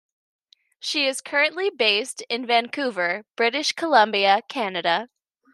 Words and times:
She 0.79 1.05
is 1.05 1.21
currently 1.21 1.69
based 1.69 2.21
in 2.23 2.43
Vancouver, 2.47 3.23
British 3.35 3.73
Columbia, 3.73 4.41
Canada. 4.49 5.09